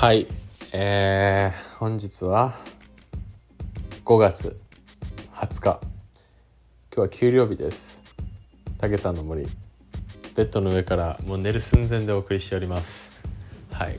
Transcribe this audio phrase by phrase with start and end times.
[0.00, 0.26] はい、
[0.72, 2.54] えー、本日は
[4.06, 4.58] 5月
[5.34, 5.62] 20日。
[5.62, 5.80] 今
[6.90, 8.02] 日は給料日です。
[8.78, 9.42] たけさんの森。
[10.34, 13.20] ベッドの上からもう寝る寸前でお送りしております。
[13.72, 13.98] はい。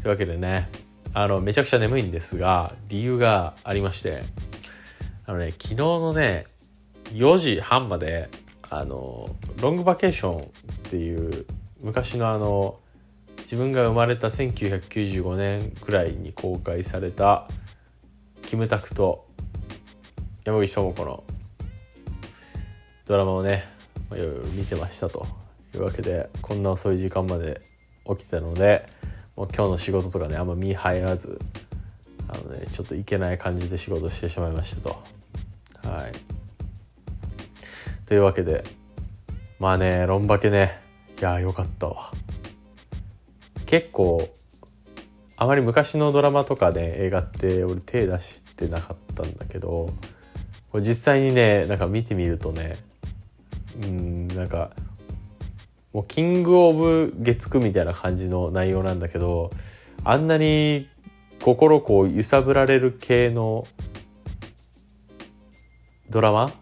[0.00, 0.70] というわけでね
[1.12, 4.22] あのめちゃくちゃ眠いんですが理由がありまして
[5.26, 6.46] あのね昨日のね
[7.12, 8.30] 4時半まで
[8.70, 9.28] あの
[9.60, 10.44] ロングバケーションっ
[10.88, 11.44] ていう
[11.82, 12.80] 昔のあの
[13.44, 17.46] 自分が生まれた1995年くらいに公開された
[18.42, 19.26] キムタクと
[20.44, 21.24] 山口智子の
[23.06, 23.64] ドラマをね
[24.12, 25.26] いろいろ見てましたと。
[25.76, 27.60] いうわけでこんな遅い時間まで
[28.06, 28.86] 起きたので
[29.36, 31.40] もう今日の仕事とかねあんま身入らず
[32.28, 35.02] あのねちょっといけない感じで仕事してしまいましたと。
[35.88, 36.12] はい。
[38.06, 38.64] というわけで
[39.58, 40.80] まあねロンバケね。
[41.18, 42.12] いやよかったわ。
[43.66, 44.28] 結構
[45.36, 49.92] あまり昔のドラマとかね映画って俺手出してなかったんだけど
[50.70, 52.76] これ実際にねなんか見てみるとね
[53.82, 54.70] うんなんか
[55.92, 59.50] もうキングオブ月9みたいな感じの内容なんだけど
[60.04, 60.88] あんなに
[61.42, 63.66] 心こう揺さぶられる系の
[66.10, 66.52] ドラマ？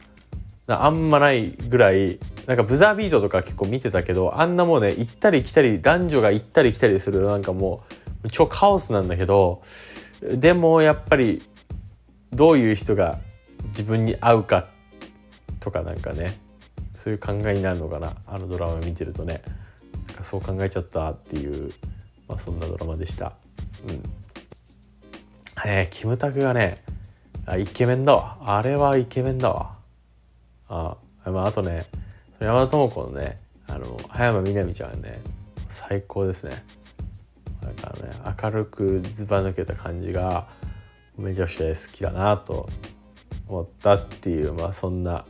[0.66, 7.84] あんまないぐらいなんかブザービートとか結構見てたけどあんなもうね行ったり来たり男女が行ったり来たりするなんかも
[8.24, 9.62] う超カオスなんだけど
[10.20, 11.42] でもやっぱり
[12.32, 13.18] どういう人が
[13.68, 14.68] 自分に合うか
[15.60, 16.38] とかなんかね
[16.92, 19.42] そういう考えになるのかなあのドラマ見てるとね。
[20.08, 21.72] なんかそう考えちゃったっていう、
[22.28, 23.32] まあ、そんなドラマでした。
[23.88, 24.02] うん。
[25.64, 26.82] えー、キムタクがね
[27.46, 28.38] あイケメンだわ。
[28.44, 29.76] あれはイケメンだわ。
[30.68, 31.86] あ,、まあ、あとね
[32.44, 35.20] 山田智子のねあの葉山みなみちゃんはね
[35.68, 36.64] 最高ですね。
[37.62, 38.10] なんかね
[38.42, 40.48] 明るくずば抜けた感じが
[41.16, 42.69] めちゃくちゃ好きだなと
[43.48, 45.25] 思ったっていうまあそんな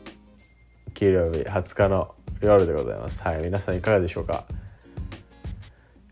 [0.94, 3.22] 給料日20日の夜でございます。
[3.22, 4.44] はい皆さんいかがでしょうか。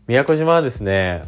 [0.07, 1.23] 宮古島はですね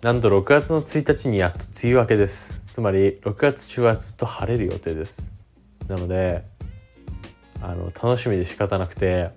[0.00, 2.60] なんと6月の1日にやっと梅雨明けです。
[2.72, 5.30] つまり6月中はずっと晴れる予定です。
[5.86, 6.44] なので
[7.62, 9.30] あの楽しみで仕方なくて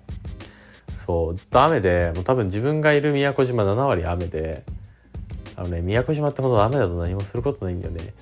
[0.94, 4.64] そうずっと雨でもう多分自分がいる宮古島7割雨で
[5.54, 8.12] あのね宮古島ってほど雨だと何もすることないんだよね。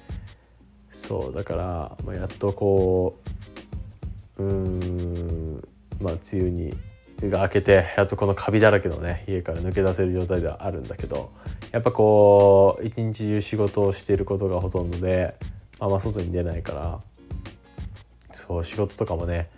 [0.91, 3.19] そうだから、まあ、やっとこ
[4.39, 5.69] ううん
[6.01, 6.75] まあ梅雨に
[7.23, 11.33] が明けてやっとこのカビだらけのね家から抜け出せる状態ではあるんだけど
[11.73, 15.35] やっぱこう一日中仕事をしていることがほとんどで、
[15.81, 17.01] まあ、ま外に出ないから
[18.35, 19.49] そう仕事とかもね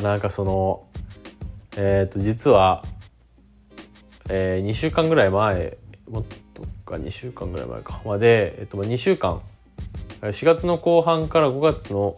[0.00, 0.86] なんかその
[1.76, 2.84] えっ、ー、と実は、
[4.28, 5.76] えー、2週間ぐらい前
[6.10, 6.24] もっ
[6.54, 8.00] とか2週間ぐらい前か。
[8.04, 9.40] まで、えっ、と、2週間。
[10.20, 12.16] 4月の後半から5月の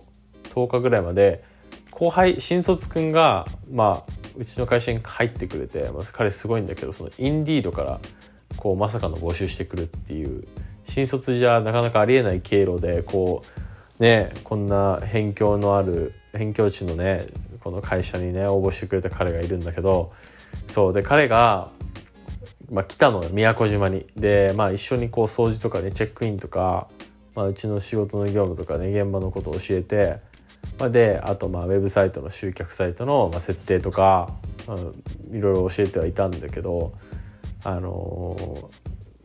[0.55, 1.43] 10日ぐらいまで
[1.91, 8.01] 後輩新卒くんがまあうちの会社に入ってくれて、まあ、彼すごいんだけどそのインディードから
[8.57, 10.47] こうまさかの募集してくるっていう
[10.89, 13.43] 新卒じゃなかなかありえない経路でこ
[13.99, 17.27] うねこんな辺境のある辺境地のね
[17.67, 20.13] この会社にね応募してくれた彼がいるんだけど
[20.69, 21.73] そうで彼が、
[22.71, 24.07] まあ、来たのよ宮古島に。
[24.17, 26.87] で、まあ、一緒にこう掃除とかねチェックインとか、
[27.35, 30.19] まあ、うちの仕事の業務とかね現場のことを教えて、
[30.79, 34.31] まあ、であとまあウェブサイトの集客サイトのまあ設定とか、
[34.69, 34.77] まあ、
[35.37, 36.93] いろいろ教えてはいたんだけど
[37.65, 38.71] あの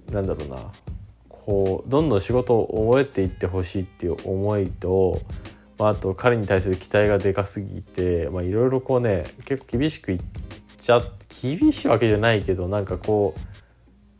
[0.07, 0.57] ー、なんだろうな
[1.29, 5.21] こうどんどん仕事を覚えていってほしいっていう思いと
[5.81, 10.19] まあ、あと彼に対する期待がでかすぎていろいろこうね結構厳しくいっ
[10.77, 11.01] ちゃ
[11.41, 13.33] 厳しいわけじゃないけどなんかこ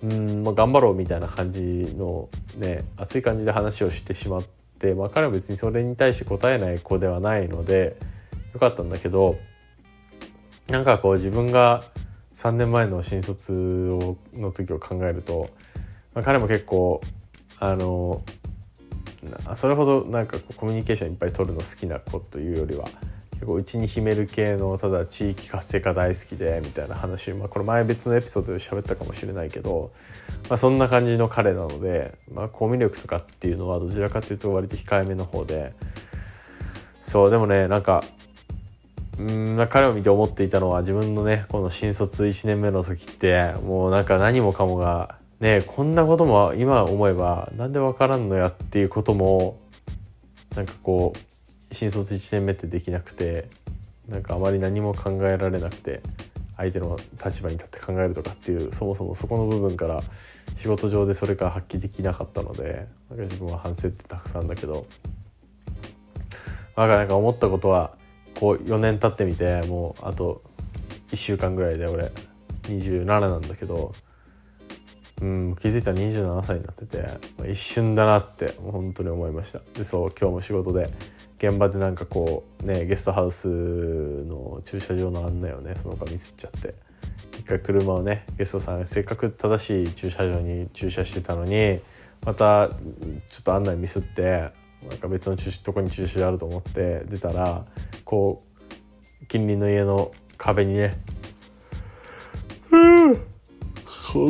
[0.01, 1.61] ううん、まあ、頑張ろうみたいな感じ
[1.95, 4.43] のね熱い感じで話をしてしまっ
[4.79, 7.95] て、まあ、彼は別にそれに対して答えない子ではないので
[8.55, 9.37] よかったんだけど
[10.71, 11.83] なんかこう自分が
[12.33, 13.53] 3年前の新卒
[13.91, 15.47] をの時を考えると、
[16.15, 17.01] まあ、彼も結構
[17.59, 18.23] あの
[19.55, 22.85] それほどなんかコミュニケーションいっぱい取るの好きな子というよりは
[23.33, 29.91] 結構うちに秘める系のただ地域活性化大好きでみたいな話、まあ、これ前別のエピソードで喋ったかもしれないけど、
[30.47, 35.73] まあ、そんな感じの彼なので、まあ、コミュ力とかっていうのはどちらかというと割と控えめの方で
[37.01, 38.03] そうでもねなんか
[39.17, 49.59] うん彼を見て思っていたのは自分のねこの新卒1年目の時ってもうなんか何もかもがねこんなことも今思えばなんで分からんのやっていうことも
[50.55, 53.47] なんかこう新卒1年目ってできなくて
[54.07, 56.01] なんかあまり何も考えられなくて
[56.57, 60.03] 相手の立場に立って考えるとかっていうそもそもそこの部分から
[60.57, 64.85] 仕事上でそれか発揮できなかったのでなんか自分は反省ってたくさんだけど
[66.75, 67.95] だからなんか思ったことは
[68.39, 70.43] こう4年経ってみてもうあと
[71.09, 72.11] 1週間ぐらいで俺
[72.63, 73.93] 27なんだけど
[75.21, 76.97] うん気づいたら27歳になってて、
[77.37, 79.59] まあ、一瞬だなって本当に思いました。
[79.75, 80.89] でそう今日も仕事で
[81.37, 86.73] 現場でなんかこうねゲストハウスの駐車場の案内をねその子ミスっちゃって
[87.39, 91.79] 一回車をねゲストさんせっかく正しい駐車場に駐車してたのに
[92.25, 94.51] またちょっと案内ミスって
[94.87, 97.65] なんか別のとこに駐車場あると思って出たら
[98.05, 100.95] こう近隣の家の壁にね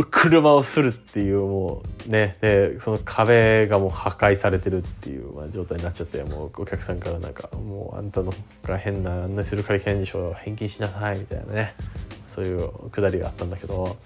[0.09, 2.37] 車をするっていうもうね。
[2.41, 8.33] でその壁がもう破壊されてるっていう、まあ、状態になっちゃってもうお客さんからなんかもうあんたの
[8.63, 11.75] が変な案内するから変でしょ返金しなさいみたいなね。
[12.27, 13.97] そういうくだりがあったんだけど、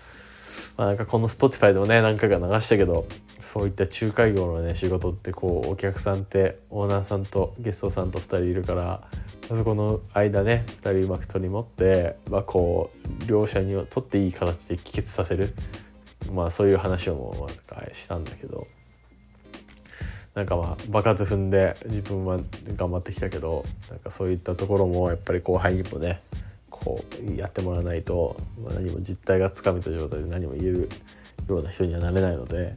[0.78, 3.06] まあ、なんかこの Spotify でもね何回か流したけど
[3.40, 9.04] そういった仲介業のね仕事ってこうお客さんってオーナーさんとゲストさんと2人いるから
[9.48, 12.90] そこの間ね2人うまく取り持って、まあ、こ
[13.22, 15.54] う両者にとっていい形で帰結させる、
[16.34, 18.66] まあ、そういう話をもうなんかしたんだけど。
[20.34, 22.40] なんかまあ場数踏んで自分は
[22.76, 26.22] 頑張ってきたけどなんかそういったところもやっぱり後輩にもね
[26.70, 28.36] こうやってもらわないと、
[28.68, 30.90] 何も実態がつかめた状態で何も言える
[31.48, 32.76] ような人にはなれないので、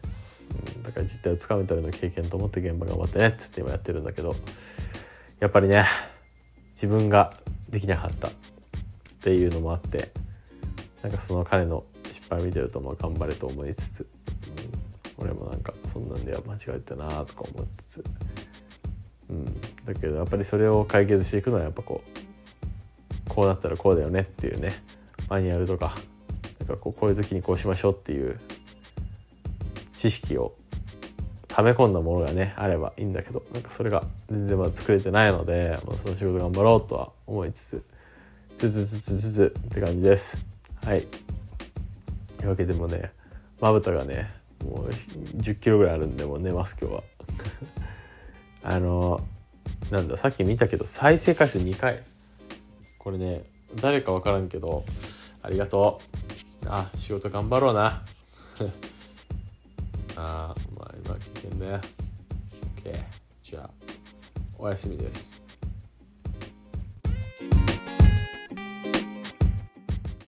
[0.77, 4.37] うん、だから実態をつかめたような経験と思って現場頑張ってねっつって今やってるんだけど
[5.41, 5.85] やっぱりね
[6.81, 7.33] 自分が
[7.69, 8.31] できなかったっ
[9.21, 10.13] ていうのもあって
[11.03, 14.07] なんかその彼の失敗を見てるとまあ頑張れと思いつつ、
[15.19, 18.05] うん、俺もなんかそんなんでは間違えたなとか思いつつ、
[19.29, 24.81] うん、だけどやっぱりそれを解決していくのはやっぱこうこうなったらこうだよねっていうね
[25.29, 25.97] マニュアルとか
[26.61, 28.39] なんかこうこういう時にこうしましょうっていう
[29.97, 30.55] 知識を
[31.59, 37.85] 溜め込んだものがねあればいいんだけどなんかそれが全然まだ作れてないので、まあ、その仕事頑張ろうとは思いつ
[38.57, 40.39] つつつつつつつって感じです
[40.85, 41.05] はい
[42.37, 43.11] というわけでもね
[43.61, 44.31] まぶたがね
[44.65, 47.03] もう10キロぐらいあるんでもう寝ます今日は
[48.63, 49.21] あの
[49.91, 52.01] なんださっき見たけど再生回数2回
[52.99, 53.43] これね
[53.81, 54.85] 誰か分からんけど
[55.43, 56.01] ありがと
[56.63, 58.05] うあ仕事頑張ろうな
[60.15, 60.55] あ
[61.09, 61.81] Look in there.
[62.79, 63.03] Okay,
[63.43, 63.71] ciao.
[64.59, 65.48] O ya すみです。